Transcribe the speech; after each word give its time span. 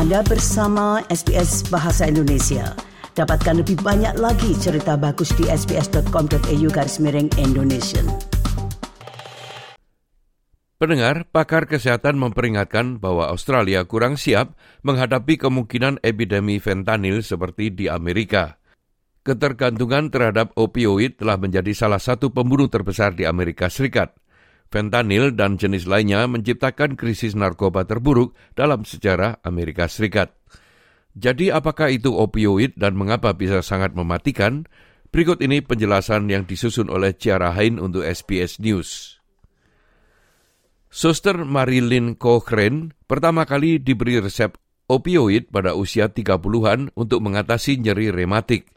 Anda 0.00 0.24
bersama 0.24 1.04
SBS 1.12 1.68
Bahasa 1.68 2.08
Indonesia. 2.08 2.72
Dapatkan 3.12 3.60
lebih 3.60 3.84
banyak 3.84 4.16
lagi 4.16 4.56
cerita 4.56 4.96
bagus 4.96 5.28
di 5.36 5.44
sbs.com.au 5.44 6.68
garis 6.72 6.96
miring 7.04 7.28
Indonesia. 7.36 8.00
Pendengar, 10.80 11.28
pakar 11.28 11.68
kesehatan 11.68 12.16
memperingatkan 12.16 12.96
bahwa 12.96 13.28
Australia 13.28 13.84
kurang 13.84 14.16
siap 14.16 14.56
menghadapi 14.88 15.36
kemungkinan 15.36 16.00
epidemi 16.00 16.56
fentanyl 16.64 17.20
seperti 17.20 17.68
di 17.68 17.92
Amerika. 17.92 18.56
Ketergantungan 19.20 20.08
terhadap 20.08 20.56
opioid 20.56 21.20
telah 21.20 21.36
menjadi 21.36 21.76
salah 21.76 22.00
satu 22.00 22.32
pembunuh 22.32 22.72
terbesar 22.72 23.12
di 23.12 23.28
Amerika 23.28 23.68
Serikat. 23.68 24.16
Fentanyl 24.70 25.34
dan 25.34 25.58
jenis 25.58 25.90
lainnya 25.90 26.22
menciptakan 26.30 26.94
krisis 26.94 27.34
narkoba 27.34 27.90
terburuk 27.90 28.38
dalam 28.54 28.86
sejarah 28.86 29.42
Amerika 29.42 29.90
Serikat. 29.90 30.30
Jadi 31.18 31.50
apakah 31.50 31.90
itu 31.90 32.14
opioid 32.14 32.78
dan 32.78 32.94
mengapa 32.94 33.34
bisa 33.34 33.66
sangat 33.66 33.98
mematikan? 33.98 34.70
Berikut 35.10 35.42
ini 35.42 35.58
penjelasan 35.58 36.30
yang 36.30 36.46
disusun 36.46 36.86
oleh 36.86 37.18
Ciara 37.18 37.50
Hain 37.50 37.82
untuk 37.82 38.06
SBS 38.06 38.62
News. 38.62 39.18
Suster 40.86 41.42
Marilyn 41.42 42.14
Cochrane 42.14 42.94
pertama 43.10 43.42
kali 43.42 43.82
diberi 43.82 44.22
resep 44.22 44.54
opioid 44.86 45.50
pada 45.50 45.74
usia 45.74 46.10
30-an 46.10 46.94
untuk 46.94 47.18
mengatasi 47.26 47.82
nyeri 47.82 48.14
rematik. 48.14 48.70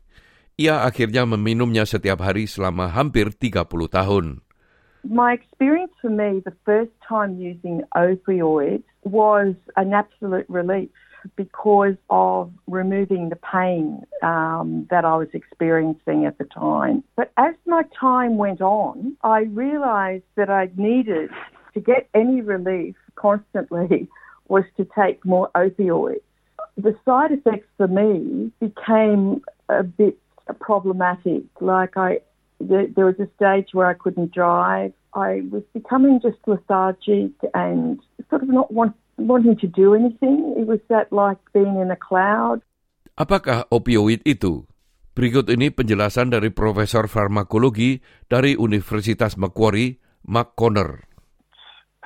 Ia 0.57 0.85
akhirnya 0.85 1.25
meminumnya 1.25 1.85
setiap 1.85 2.21
hari 2.21 2.49
selama 2.49 2.89
hampir 2.93 3.29
30 3.33 3.65
tahun. 3.89 4.25
My 5.03 5.33
experience 5.33 5.91
for 6.01 6.09
me 6.09 6.41
the 6.45 6.53
first 6.65 6.91
time 7.07 7.39
using 7.39 7.83
opioids 7.95 8.83
was 9.03 9.55
an 9.75 9.93
absolute 9.93 10.45
relief 10.49 10.89
because 11.35 11.95
of 12.09 12.51
removing 12.67 13.29
the 13.29 13.35
pain 13.35 14.03
um, 14.21 14.87
that 14.89 15.05
I 15.05 15.15
was 15.15 15.27
experiencing 15.33 16.25
at 16.25 16.37
the 16.37 16.45
time. 16.45 17.03
But 17.15 17.31
as 17.37 17.55
my 17.65 17.83
time 17.99 18.37
went 18.37 18.61
on, 18.61 19.15
I 19.23 19.41
realized 19.43 20.25
that 20.35 20.49
I 20.49 20.69
needed 20.75 21.29
to 21.73 21.79
get 21.79 22.09
any 22.13 22.41
relief 22.41 22.95
constantly 23.15 24.07
was 24.47 24.63
to 24.77 24.87
take 24.97 25.23
more 25.25 25.49
opioids. 25.55 26.21
The 26.77 26.95
side 27.05 27.31
effects 27.31 27.67
for 27.77 27.87
me 27.87 28.51
became 28.59 29.41
a 29.69 29.83
bit 29.83 30.17
problematic. 30.59 31.43
Like 31.59 31.97
I, 31.97 32.19
there, 32.67 32.87
there 32.87 33.05
was 33.05 33.19
a 33.19 33.29
stage 33.35 33.71
where 33.73 33.87
I 33.87 33.93
couldn't 33.93 34.31
drive. 34.31 34.93
I 35.13 35.45
was 35.51 35.61
becoming 35.73 36.19
just 36.23 36.41
lethargic 36.47 37.35
and 37.53 38.01
sort 38.29 38.43
of 38.43 38.49
not 38.49 38.73
want, 38.73 38.95
wanting 39.17 39.57
to 39.61 39.67
do 39.67 39.93
anything. 39.93 40.55
It 40.57 40.65
was 40.65 40.81
that 40.89 41.13
like 41.13 41.37
being 41.53 41.77
in 41.77 41.91
a 41.91 41.99
cloud. 41.99 42.65
Apakah 43.13 43.69
opioid 43.69 44.25
itu? 44.25 44.65
Berikut 45.13 45.45
ini 45.53 45.69
penjelasan 45.69 46.33
dari 46.33 46.49
Profesor 46.49 47.05
Farmakologi 47.05 48.01
dari 48.25 48.57
Universitas 48.57 49.37
Macquarie, 49.37 50.01
Mark 50.25 50.57
Conner. 50.57 51.13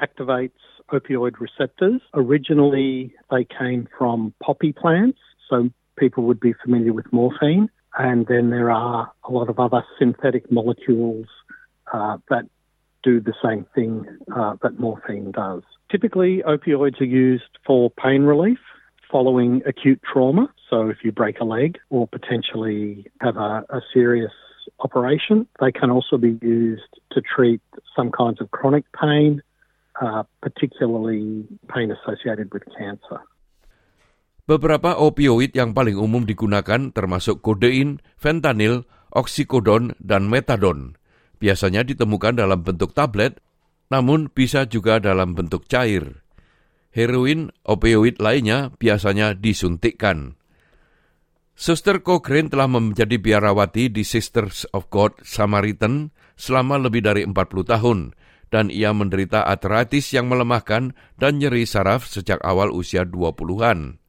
activates 0.01 0.59
opioid 0.91 1.39
receptors. 1.39 2.01
Originally, 2.13 3.13
they 3.29 3.45
came 3.45 3.87
from 3.97 4.33
poppy 4.41 4.71
plants, 4.71 5.19
so 5.49 5.69
people 5.97 6.23
would 6.23 6.39
be 6.39 6.53
familiar 6.63 6.93
with 6.93 7.11
morphine. 7.11 7.69
And 7.97 8.27
then 8.27 8.51
there 8.51 8.69
are 8.69 9.11
a 9.23 9.31
lot 9.31 9.49
of 9.49 9.59
other 9.59 9.83
synthetic 9.97 10.51
molecules 10.51 11.25
uh, 11.91 12.17
that 12.29 12.43
do 13.03 13.19
the 13.19 13.33
same 13.43 13.65
thing 13.73 14.05
uh, 14.35 14.55
that 14.61 14.79
morphine 14.79 15.31
does. 15.31 15.63
Typically, 15.89 16.43
opioids 16.47 17.01
are 17.01 17.05
used 17.05 17.57
for 17.65 17.89
pain 17.89 18.23
relief 18.23 18.59
following 19.11 19.61
acute 19.65 20.01
trauma. 20.03 20.53
So, 20.69 20.89
if 20.89 20.97
you 21.03 21.11
break 21.11 21.39
a 21.39 21.45
leg 21.45 21.79
or 21.89 22.07
potentially 22.07 23.07
have 23.21 23.37
a, 23.37 23.63
a 23.69 23.81
serious 23.93 24.33
operation, 24.79 25.47
they 25.59 25.71
can 25.71 25.89
also 25.89 26.17
be 26.17 26.37
used 26.41 26.99
to 27.11 27.21
treat 27.21 27.61
some 27.95 28.11
kinds 28.11 28.41
of 28.41 28.51
chronic 28.51 28.83
pain, 28.91 29.41
uh, 30.01 30.23
particularly 30.41 31.45
pain 31.73 31.91
associated 31.91 32.53
with 32.53 32.63
cancer. 32.77 33.21
Beberapa 34.47 34.95
opioid 34.95 35.51
yang 35.59 35.75
paling 35.75 35.99
umum 35.99 36.23
digunakan 36.23 36.95
termasuk 36.95 37.43
kodein, 37.43 37.99
fentanyl, 38.15 38.87
oksikodon, 39.11 39.91
dan 39.99 40.31
metadon. 40.31 40.95
Biasanya 41.43 41.83
ditemukan 41.83 42.39
dalam 42.39 42.63
bentuk 42.63 42.95
tablet, 42.95 43.43
namun 43.91 44.31
bisa 44.31 44.63
juga 44.63 45.03
dalam 45.03 45.35
bentuk 45.35 45.67
cair. 45.67 46.23
Heroin, 46.95 47.51
opioid 47.67 48.23
lainnya 48.23 48.71
biasanya 48.79 49.35
disuntikkan. 49.35 50.39
Suster 51.51 51.99
Cochrane 51.99 52.47
telah 52.47 52.71
menjadi 52.71 53.19
biarawati 53.19 53.91
di 53.91 54.07
Sisters 54.07 54.63
of 54.71 54.87
God 54.87 55.19
Samaritan 55.27 56.15
selama 56.39 56.79
lebih 56.79 57.03
dari 57.03 57.27
40 57.27 57.35
tahun 57.67 57.99
dan 58.47 58.71
ia 58.71 58.95
menderita 58.95 59.43
artritis 59.43 60.15
yang 60.15 60.31
melemahkan 60.31 60.95
dan 61.19 61.31
nyeri 61.35 61.67
saraf 61.67 62.07
sejak 62.07 62.39
awal 62.47 62.71
usia 62.71 63.03
20-an. 63.03 63.99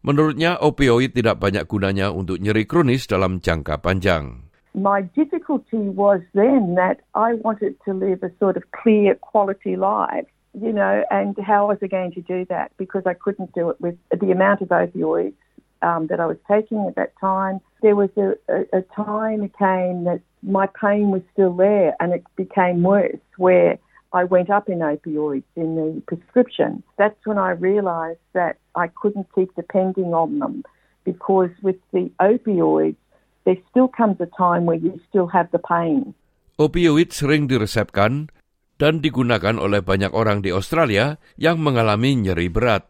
Menurutnya, 0.00 0.56
opioid 0.56 1.12
tidak 1.12 1.44
banyak 1.44 1.68
gunanya 1.68 2.08
untuk 2.08 2.40
nyeri 2.40 2.64
kronis 2.64 3.04
dalam 3.04 3.36
jangka 3.44 3.84
panjang. 3.84 4.48
My 4.72 5.04
difficulty 5.12 5.92
was 5.92 6.24
then 6.32 6.78
that 6.80 7.04
I 7.12 7.36
wanted 7.36 7.76
to 7.84 7.92
live 7.92 8.24
a 8.24 8.32
sort 8.40 8.56
of 8.56 8.64
clear 8.72 9.12
quality 9.18 9.76
life, 9.76 10.30
you 10.56 10.72
know, 10.72 11.04
and 11.10 11.36
how 11.36 11.68
was 11.68 11.78
I 11.82 11.92
going 11.92 12.16
to 12.16 12.22
do 12.22 12.46
that? 12.48 12.72
Because 12.78 13.04
I 13.04 13.12
couldn't 13.12 13.52
do 13.52 13.68
it 13.68 13.76
with 13.76 13.98
the 14.08 14.30
amount 14.30 14.62
of 14.62 14.68
opioids 14.72 15.36
um, 15.82 16.06
that 16.06 16.20
I 16.20 16.24
was 16.24 16.38
taking 16.48 16.86
at 16.88 16.96
that 16.96 17.12
time. 17.20 17.60
There 17.82 17.96
was 17.96 18.08
a, 18.16 18.38
a, 18.48 18.80
a 18.80 18.82
time 18.94 19.50
came 19.58 20.04
that 20.04 20.20
my 20.40 20.64
pain 20.64 21.10
was 21.10 21.22
still 21.32 21.52
there 21.52 21.92
and 22.00 22.12
it 22.12 22.24
became 22.36 22.82
worse 22.82 23.20
where 23.36 23.76
I 24.12 24.24
went 24.24 24.50
up 24.50 24.68
in 24.68 24.78
opioids 24.80 25.44
in 25.56 25.76
the 25.76 26.00
prescription. 26.06 26.82
That's 26.96 27.20
when 27.26 27.38
I 27.38 27.50
realised 27.50 28.24
that 28.32 28.56
I 28.74 28.88
couldn't 28.92 29.26
keep 29.34 29.54
depending 29.58 30.14
on 30.14 30.38
them 30.38 30.62
because 31.02 31.50
with 31.64 31.78
the 31.90 32.12
opioids, 32.20 33.00
there 33.44 33.58
still 33.70 33.88
comes 33.88 34.20
a 34.20 34.30
time 34.30 34.66
where 34.68 34.78
you 34.78 35.00
still 35.08 35.26
have 35.30 35.50
the 35.50 35.62
pain. 35.62 36.12
Opioid 36.60 37.16
sering 37.16 37.48
diresepkan 37.48 38.28
dan 38.76 39.00
digunakan 39.00 39.56
oleh 39.56 39.80
banyak 39.80 40.12
orang 40.12 40.44
di 40.44 40.52
Australia 40.52 41.16
yang 41.40 41.60
mengalami 41.60 42.16
nyeri 42.16 42.48
berat. 42.52 42.88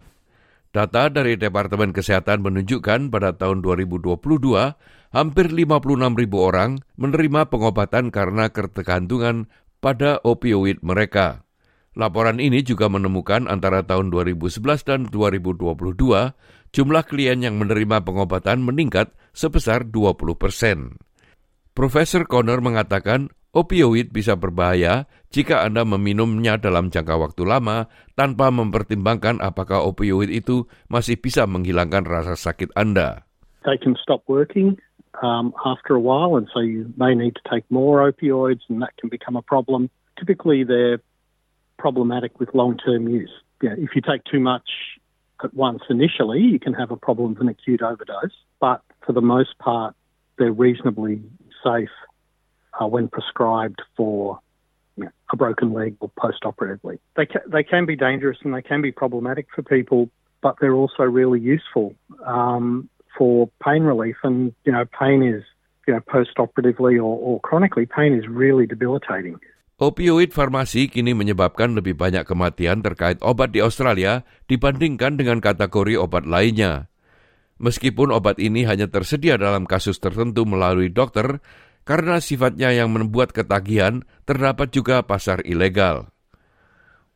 Data 0.71 1.11
dari 1.11 1.35
Departemen 1.35 1.91
Kesehatan 1.91 2.47
menunjukkan 2.47 3.11
pada 3.11 3.35
tahun 3.35 3.59
2022, 3.59 4.15
hampir 5.11 5.47
56 5.51 6.15
ribu 6.15 6.47
orang 6.47 6.79
menerima 6.95 7.51
pengobatan 7.51 8.15
karena 8.15 8.55
ketergantungan 8.55 9.51
pada 9.83 10.23
opioid 10.23 10.79
mereka. 10.87 11.43
Laporan 12.01 12.41
ini 12.41 12.65
juga 12.65 12.89
menemukan 12.89 13.45
antara 13.45 13.85
tahun 13.85 14.09
2011 14.09 14.89
dan 14.89 15.01
2022, 15.13 16.33
jumlah 16.73 17.05
klien 17.05 17.37
yang 17.45 17.61
menerima 17.61 18.01
pengobatan 18.01 18.65
meningkat 18.65 19.13
sebesar 19.37 19.85
20 19.85 20.33
persen. 20.41 20.97
Profesor 21.77 22.25
Connor 22.25 22.65
mengatakan 22.65 23.29
opioid 23.53 24.17
bisa 24.17 24.33
berbahaya 24.33 25.13
jika 25.29 25.61
Anda 25.61 25.85
meminumnya 25.85 26.57
dalam 26.57 26.89
jangka 26.89 27.21
waktu 27.21 27.45
lama 27.45 27.93
tanpa 28.17 28.49
mempertimbangkan 28.49 29.45
apakah 29.45 29.85
opioid 29.85 30.33
itu 30.33 30.65
masih 30.89 31.21
bisa 31.21 31.45
menghilangkan 31.45 32.09
rasa 32.09 32.33
sakit 32.33 32.73
Anda. 32.81 33.29
They 33.69 33.77
can 33.77 33.93
stop 34.01 34.25
working 34.25 34.81
um, 35.21 35.53
after 35.69 35.93
a 35.93 36.01
while, 36.01 36.41
and 36.41 36.49
so 36.49 36.65
you 36.65 36.89
may 36.97 37.13
need 37.13 37.37
to 37.37 37.45
take 37.45 37.69
more 37.69 38.01
opioids, 38.09 38.65
and 38.73 38.81
that 38.81 38.97
can 38.97 39.13
become 39.13 39.37
a 39.37 39.45
problem. 39.45 39.93
Typically, 40.17 40.65
they're 40.65 41.05
problematic 41.81 42.39
with 42.39 42.55
long-term 42.55 43.09
use. 43.09 43.33
Yeah, 43.63 43.75
if 43.77 43.91
you 43.97 44.03
take 44.03 44.23
too 44.25 44.41
much 44.41 44.69
at 45.43 45.55
once 45.55 45.83
initially, 45.89 46.41
you 46.41 46.61
can 46.61 46.75
have 46.75 46.91
a 46.91 46.97
problem 46.97 47.31
with 47.31 47.41
an 47.41 47.49
acute 47.49 47.83
overdose. 47.83 48.37
But 48.61 48.83
for 49.05 49.13
the 49.13 49.23
most 49.23 49.59
part, 49.59 49.95
they're 50.39 50.53
reasonably 50.53 51.23
safe 51.65 51.89
uh, 52.79 52.87
when 52.87 53.09
prescribed 53.09 53.81
for 53.97 54.39
you 54.97 55.05
know, 55.05 55.11
a 55.33 55.37
broken 55.37 55.73
leg 55.73 55.97
or 56.01 56.11
post-operatively. 56.19 56.99
They 57.17 57.27
ca- 57.27 57.47
they 57.47 57.63
can 57.63 57.87
be 57.87 57.97
dangerous 57.97 58.39
and 58.45 58.55
they 58.55 58.63
can 58.63 58.83
be 58.83 58.93
problematic 58.93 59.47
for 59.55 59.63
people, 59.63 60.11
but 60.43 60.57
they're 60.61 60.75
also 60.75 61.05
really 61.05 61.41
useful 61.41 61.95
um, 62.27 62.89
for 63.17 63.49
pain 63.65 63.83
relief. 63.83 64.17
And 64.23 64.55
you 64.65 64.73
know, 64.73 64.85
pain 64.99 65.23
is 65.23 65.43
you 65.87 65.95
know 65.95 66.01
post-operatively 66.01 66.99
or, 66.99 67.17
or 67.19 67.41
chronically, 67.41 67.87
pain 67.87 68.15
is 68.15 68.29
really 68.29 68.67
debilitating. 68.67 69.41
Opioid 69.81 70.37
farmasi 70.37 70.93
kini 70.93 71.17
menyebabkan 71.17 71.73
lebih 71.73 71.97
banyak 71.97 72.29
kematian 72.29 72.85
terkait 72.85 73.17
obat 73.25 73.57
di 73.57 73.65
Australia 73.65 74.29
dibandingkan 74.45 75.17
dengan 75.17 75.41
kategori 75.41 75.97
obat 75.97 76.29
lainnya. 76.29 76.93
Meskipun 77.57 78.13
obat 78.13 78.37
ini 78.37 78.69
hanya 78.69 78.93
tersedia 78.93 79.41
dalam 79.41 79.65
kasus 79.65 79.97
tertentu 79.97 80.45
melalui 80.45 80.93
dokter, 80.93 81.41
karena 81.89 82.21
sifatnya 82.21 82.77
yang 82.77 82.93
membuat 82.93 83.33
ketagihan, 83.33 84.05
terdapat 84.29 84.69
juga 84.69 85.01
pasar 85.01 85.41
ilegal. 85.49 86.13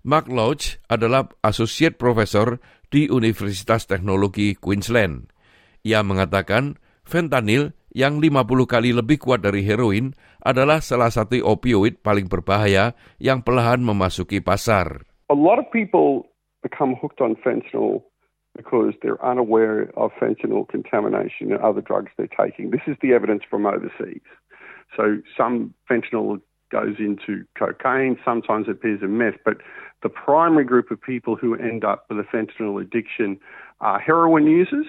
Mark 0.00 0.32
Lodge 0.32 0.80
adalah 0.88 1.28
Associate 1.44 1.92
Professor 1.92 2.64
di 2.88 3.12
Universitas 3.12 3.84
Teknologi 3.84 4.56
Queensland. 4.56 5.28
Ia 5.84 6.00
mengatakan 6.00 6.80
fentanyl 7.04 7.76
yang 7.94 8.18
50 8.18 8.66
kali 8.66 8.90
lebih 8.90 9.22
kuat 9.22 9.46
dari 9.46 9.62
heroin 9.62 10.12
adalah 10.42 10.82
salah 10.82 11.14
satu 11.14 11.38
opioid 11.46 12.02
paling 12.02 12.26
berbahaya 12.26 12.98
yang 13.22 13.40
perlahan 13.40 13.80
memasuki 13.80 14.42
pasar. 14.42 15.06
A 15.30 15.38
lot 15.38 15.62
of 15.62 15.70
people 15.70 16.26
become 16.60 16.98
hooked 16.98 17.22
on 17.22 17.38
fentanyl 17.38 18.02
because 18.58 18.94
they're 19.00 19.22
unaware 19.22 19.94
of 19.94 20.10
fentanyl 20.18 20.66
contamination 20.66 21.54
and 21.54 21.62
other 21.62 21.80
drugs 21.80 22.10
they're 22.18 22.30
taking. 22.30 22.74
This 22.74 22.84
is 22.90 22.98
the 23.00 23.14
evidence 23.14 23.46
from 23.46 23.64
overseas. 23.64 24.26
So 24.98 25.22
some 25.38 25.74
fentanyl 25.90 26.42
goes 26.70 26.98
into 26.98 27.46
cocaine, 27.54 28.18
sometimes 28.24 28.66
it 28.66 28.82
appears 28.82 29.02
in 29.02 29.18
meth, 29.18 29.38
but 29.44 29.58
the 30.02 30.08
primary 30.10 30.64
group 30.64 30.90
of 30.90 31.00
people 31.00 31.36
who 31.36 31.54
end 31.54 31.84
up 31.84 32.06
with 32.10 32.18
a 32.18 32.26
fentanyl 32.26 32.82
addiction 32.82 33.38
are 33.80 33.98
heroin 33.98 34.46
users. 34.46 34.86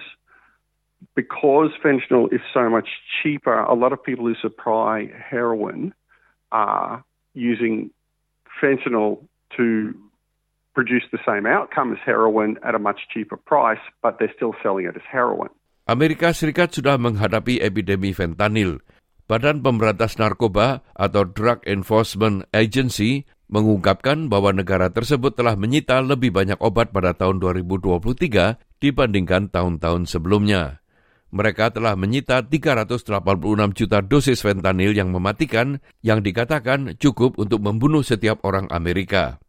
Because 1.14 1.72
fentanyl 1.84 2.32
is 2.32 2.40
so 2.52 2.68
much 2.68 2.88
cheaper, 3.22 3.56
a 3.56 3.74
lot 3.74 3.92
of 3.92 4.02
people 4.02 4.24
who 4.24 4.36
supply 4.40 5.08
heroin 5.16 5.92
are 6.52 7.04
using 7.32 7.90
fentanyl 8.60 9.24
to 9.56 9.94
produce 10.76 11.04
the 11.12 11.20
same 11.24 11.48
outcome 11.48 11.92
as 11.92 12.00
heroin 12.04 12.60
at 12.60 12.76
a 12.76 12.80
much 12.80 13.08
cheaper 13.12 13.36
price, 13.36 13.80
but 14.04 14.20
they're 14.20 14.32
still 14.36 14.52
selling 14.62 14.84
it 14.84 14.96
as 14.96 15.04
heroin. 15.08 15.48
Amerika 15.88 16.36
Serikat 16.36 16.76
sudah 16.76 17.00
menghadapi 17.00 17.62
epidemi 17.64 18.12
fentanyl. 18.12 18.82
Badan 19.26 19.58
Pemberantas 19.58 20.20
Narkoba 20.20 20.86
atau 20.94 21.26
Drug 21.26 21.58
Enforcement 21.66 22.46
Agency 22.54 23.26
mengungkapkan 23.50 24.30
bahwa 24.30 24.54
negara 24.54 24.90
tersebut 24.90 25.34
telah 25.34 25.58
menyita 25.58 25.98
lebih 26.02 26.30
banyak 26.34 26.58
obat 26.62 26.90
pada 26.94 27.14
tahun 27.14 27.42
2023 27.42 28.82
dibandingkan 28.82 29.50
tahun-tahun 29.50 30.06
sebelumnya. 30.10 30.82
Mereka 31.34 31.74
telah 31.74 31.98
menyita 31.98 32.46
386 32.46 33.10
juta 33.74 33.98
dosis 33.98 34.38
fentanyl 34.40 34.94
yang 34.94 35.10
mematikan 35.10 35.82
yang 36.00 36.22
dikatakan 36.22 36.94
cukup 36.96 37.34
untuk 37.36 37.60
membunuh 37.66 38.06
setiap 38.06 38.40
orang 38.46 38.70
Amerika. 38.70 39.42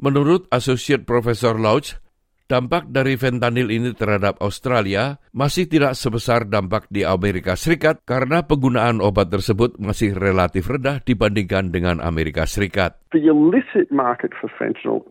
Menurut 0.00 0.48
Associate 0.48 1.04
Professor 1.04 1.58
Lodge, 1.58 2.00
dampak 2.48 2.88
dari 2.88 3.20
fentanyl 3.20 3.68
ini 3.68 3.92
terhadap 3.92 4.40
Australia 4.40 5.20
masih 5.36 5.68
tidak 5.68 5.92
sebesar 6.00 6.48
dampak 6.48 6.88
di 6.88 7.04
Amerika 7.04 7.54
Serikat 7.60 8.00
karena 8.08 8.40
penggunaan 8.48 9.04
obat 9.04 9.28
tersebut 9.28 9.76
masih 9.76 10.16
relatif 10.16 10.64
rendah 10.64 11.04
dibandingkan 11.04 11.68
dengan 11.68 12.00
Amerika 12.00 12.48
Serikat. 12.48 12.96
The 13.12 13.20
illicit 13.28 13.92
market 13.92 14.32
for 14.32 14.48
fentanyl, 14.56 15.04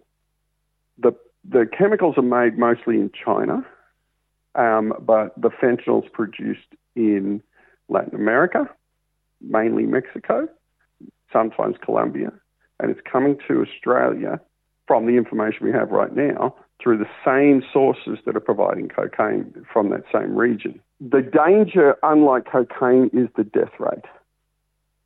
the, 0.98 1.14
the 1.46 1.70
chemicals 1.70 2.18
are 2.18 2.26
made 2.26 2.58
mostly 2.58 2.98
in 2.98 3.14
China, 3.14 3.62
um, 4.58 4.94
but 5.00 5.40
the 5.40 5.50
fentanyl 5.50 6.04
is 6.04 6.10
produced 6.12 6.76
in 6.96 7.42
Latin 7.90 8.16
America, 8.16 8.70
mainly 9.40 9.84
Mexico, 9.84 10.48
sometimes 11.32 11.76
Colombia, 11.84 12.32
and 12.80 12.92
it's 12.92 13.02
coming 13.10 13.38
to 13.48 13.62
Australia 13.62 14.42
from 14.88 15.06
the 15.06 15.14
information 15.14 15.66
we 15.66 15.72
have 15.72 15.92
right 15.92 16.16
now 16.16 16.56
through 16.82 16.98
the 16.98 17.10
same 17.26 17.64
sources 17.72 18.20
that 18.26 18.36
are 18.36 18.42
providing 18.42 18.88
cocaine 18.88 19.54
from 19.72 19.90
that 19.90 20.04
same 20.14 20.36
region. 20.36 20.80
The 21.00 21.22
danger, 21.22 21.96
unlike 22.04 22.46
cocaine, 22.52 23.10
is 23.14 23.30
the 23.36 23.44
death 23.44 23.74
rate, 23.80 24.06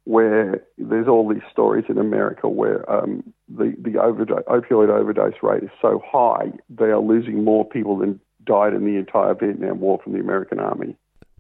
where 0.04 0.64
there's 0.78 1.08
all 1.08 1.28
these 1.28 1.44
stories 1.52 1.86
in 1.90 1.98
America 1.98 2.48
where 2.48 2.90
um, 2.92 3.24
the, 3.50 3.74
the 3.78 3.92
opioid 3.92 4.90
overdose 4.90 5.34
rate 5.42 5.64
is 5.64 5.70
so 5.82 6.02
high, 6.06 6.52
they 6.70 6.86
are 6.86 7.00
losing 7.02 7.44
more 7.44 7.66
people 7.66 7.98
than 7.98 8.20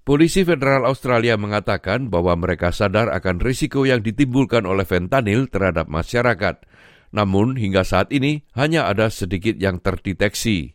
Polisi 0.01 0.41
Federal 0.41 0.89
Australia 0.89 1.37
mengatakan 1.37 2.09
bahwa 2.09 2.33
mereka 2.33 2.73
sadar 2.73 3.13
akan 3.13 3.37
risiko 3.37 3.85
yang 3.85 4.01
ditimbulkan 4.01 4.65
oleh 4.65 4.81
fentanyl 4.81 5.45
terhadap 5.45 5.85
masyarakat. 5.93 6.65
Namun 7.13 7.53
hingga 7.53 7.85
saat 7.85 8.09
ini 8.09 8.41
hanya 8.57 8.89
ada 8.89 9.13
sedikit 9.13 9.53
yang 9.61 9.77
terdeteksi. 9.77 10.73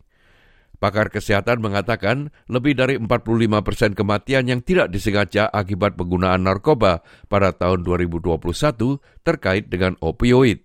Pakar 0.77 1.09
kesehatan 1.09 1.57
mengatakan 1.57 2.29
lebih 2.45 2.77
dari 2.77 3.01
45 3.01 3.65
persen 3.65 3.91
kematian 3.97 4.45
yang 4.45 4.61
tidak 4.61 4.93
disengaja 4.93 5.49
akibat 5.49 5.97
penggunaan 5.97 6.45
narkoba 6.45 7.01
pada 7.25 7.49
tahun 7.51 7.81
2021 7.81 9.01
terkait 9.25 9.73
dengan 9.73 9.97
opioid. 9.99 10.61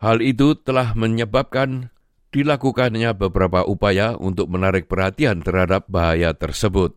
Hal 0.00 0.24
itu 0.24 0.56
telah 0.56 0.96
menyebabkan 0.96 1.92
dilakukannya 2.32 3.12
beberapa 3.14 3.62
upaya 3.62 4.16
untuk 4.16 4.48
menarik 4.48 4.88
perhatian 4.88 5.44
terhadap 5.44 5.86
bahaya 5.86 6.32
tersebut. 6.32 6.96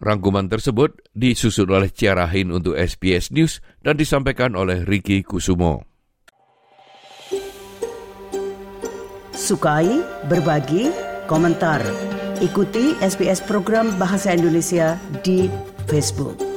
Rangkuman 0.00 0.48
tersebut 0.48 0.96
disusun 1.12 1.68
oleh 1.68 1.92
Ciarahin 1.92 2.48
untuk 2.48 2.72
SBS 2.72 3.28
News 3.36 3.60
dan 3.84 4.00
disampaikan 4.00 4.56
oleh 4.56 4.80
Ricky 4.88 5.20
Kusumo. 5.20 5.84
Sukai, 9.36 10.00
berbagi, 10.24 10.88
komentar. 11.28 11.84
Ikuti 12.40 12.96
SBS 13.04 13.44
program 13.44 13.92
Bahasa 14.00 14.32
Indonesia 14.32 14.96
di 15.20 15.52
Facebook. 15.84 16.49